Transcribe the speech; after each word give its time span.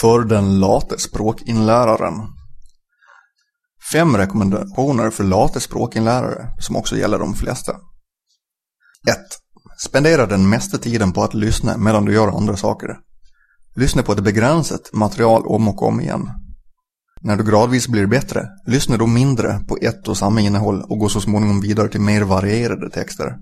För 0.00 0.24
den 0.24 0.60
late 0.60 0.98
språkinläraren. 0.98 2.14
Fem 3.92 4.16
rekommendationer 4.16 5.10
för 5.10 5.24
late 5.24 5.60
språkinlärare 5.60 6.48
som 6.58 6.76
också 6.76 6.96
gäller 6.96 7.18
de 7.18 7.34
flesta. 7.34 7.72
1. 7.72 7.78
Spendera 9.78 10.26
den 10.26 10.48
mesta 10.48 10.78
tiden 10.78 11.12
på 11.12 11.22
att 11.22 11.34
lyssna 11.34 11.76
medan 11.76 12.04
du 12.04 12.14
gör 12.14 12.36
andra 12.36 12.56
saker. 12.56 12.88
Lyssna 13.76 14.02
på 14.02 14.12
ett 14.12 14.24
begränsat 14.24 14.92
material 14.92 15.46
om 15.46 15.68
och 15.68 15.82
om 15.82 16.00
igen. 16.00 16.30
När 17.20 17.36
du 17.36 17.44
gradvis 17.44 17.88
blir 17.88 18.06
bättre, 18.06 18.48
lyssna 18.66 18.96
då 18.96 19.06
mindre 19.06 19.60
på 19.68 19.76
ett 19.80 20.08
och 20.08 20.16
samma 20.16 20.40
innehåll 20.40 20.82
och 20.82 20.98
gå 20.98 21.08
så 21.08 21.20
småningom 21.20 21.60
vidare 21.60 21.88
till 21.88 22.00
mer 22.00 22.22
varierade 22.22 22.90
texter. 22.90 23.36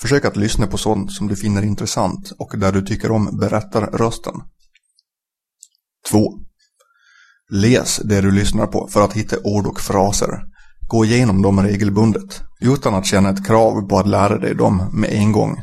Försök 0.00 0.24
att 0.24 0.36
lyssna 0.36 0.66
på 0.66 0.78
sånt 0.78 1.12
som 1.12 1.28
du 1.28 1.36
finner 1.36 1.62
intressant 1.62 2.32
och 2.38 2.58
där 2.58 2.72
du 2.72 2.82
tycker 2.82 3.10
om 3.10 3.38
berättarrösten. 3.40 4.34
2. 6.10 6.38
Läs 7.50 7.96
det 8.04 8.20
du 8.20 8.30
lyssnar 8.30 8.66
på 8.66 8.88
för 8.92 9.04
att 9.04 9.12
hitta 9.12 9.36
ord 9.44 9.66
och 9.66 9.80
fraser. 9.80 10.42
Gå 10.88 11.04
igenom 11.04 11.42
dem 11.42 11.62
regelbundet, 11.62 12.42
utan 12.60 12.94
att 12.94 13.06
känna 13.06 13.30
ett 13.30 13.46
krav 13.46 13.88
på 13.88 13.98
att 13.98 14.08
lära 14.08 14.38
dig 14.38 14.54
dem 14.54 14.90
med 14.92 15.10
en 15.10 15.32
gång. 15.32 15.60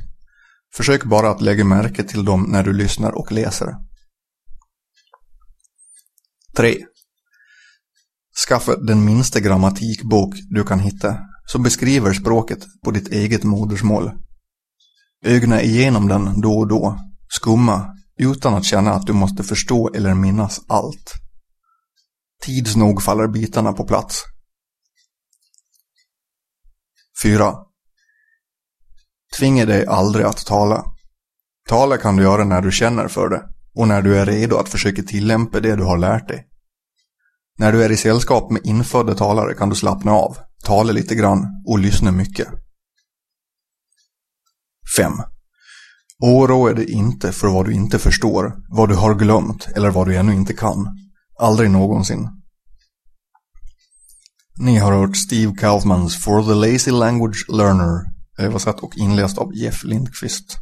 Försök 0.76 1.04
bara 1.04 1.30
att 1.30 1.42
lägga 1.42 1.66
märke 1.66 2.04
till 2.04 2.26
dem 2.26 2.46
när 2.50 2.64
du 2.64 2.74
lyssnar 2.74 3.12
och 3.12 3.32
läser. 3.32 3.76
3. 6.58 6.76
Skaffa 8.48 8.76
den 8.76 9.06
minsta 9.06 9.40
grammatikbok 9.40 10.36
du 10.50 10.64
kan 10.64 10.80
hitta 10.80 11.18
som 11.46 11.64
beskriver 11.64 12.14
språket 12.14 12.60
på 12.84 12.92
ditt 12.92 13.08
eget 13.08 13.44
modersmål. 13.44 14.12
Ögna 15.26 15.62
igenom 15.62 16.08
den 16.08 16.42
då 16.42 16.58
och 16.58 16.68
då, 16.68 17.00
skumma, 17.28 17.96
utan 18.20 18.54
att 18.54 18.66
känna 18.66 18.92
att 18.94 19.08
du 19.08 19.14
måste 19.14 19.44
förstå 19.44 19.94
eller 19.94 20.14
minnas 20.14 20.62
allt. 20.68 21.14
Tids 22.42 22.76
nog 22.76 23.04
faller 23.04 23.28
bitarna 23.28 23.74
på 23.74 23.88
plats. 23.88 24.24
4. 27.24 27.56
Tvinga 29.40 29.66
dig 29.66 29.86
aldrig 29.86 30.26
att 30.26 30.46
tala. 30.46 30.86
Tala 31.70 31.98
kan 31.98 32.16
du 32.16 32.24
göra 32.24 32.44
när 32.44 32.62
du 32.62 32.72
känner 32.72 33.08
för 33.08 33.30
det 33.30 33.44
och 33.76 33.88
när 33.88 34.02
du 34.02 34.18
är 34.18 34.26
redo 34.26 34.58
att 34.58 34.70
försöka 34.70 35.04
tillämpa 35.04 35.60
det 35.60 35.76
du 35.76 35.84
har 35.84 35.98
lärt 35.98 36.28
dig. 36.28 36.48
När 37.58 37.72
du 37.72 37.84
är 37.84 37.92
i 37.92 37.98
sällskap 37.98 38.52
med 38.52 38.66
infödda 38.66 39.16
talare 39.16 39.54
kan 39.54 39.70
du 39.70 39.76
slappna 39.76 40.12
av, 40.12 40.38
tala 40.64 40.92
lite 40.92 41.16
grann 41.16 41.64
och 41.68 41.80
lyssna 41.80 42.12
mycket. 42.12 42.48
5. 44.98 45.12
Oroa 46.24 46.74
dig 46.74 46.92
inte 46.92 47.32
för 47.32 47.48
vad 47.48 47.66
du 47.66 47.74
inte 47.74 48.00
förstår, 48.00 48.54
vad 48.70 48.90
du 48.90 48.96
har 48.96 49.16
glömt 49.16 49.68
eller 49.76 49.92
vad 49.92 50.08
du 50.08 50.16
ännu 50.16 50.34
inte 50.34 50.54
kan. 50.54 50.88
Aldrig 51.40 51.72
någonsin. 51.72 52.30
Ni 54.60 54.78
har 54.78 54.94
hört 54.94 55.18
Steve 55.18 55.54
Kaufmans 55.58 56.24
For 56.24 56.44
the 56.44 56.54
Lazy 56.54 56.92
Language 56.92 57.46
Learner 57.50 58.02
översatt 58.38 58.80
och 58.80 58.98
inläst 58.98 59.38
av 59.38 59.56
Jeff 59.56 59.84
Lindqvist. 59.84 60.58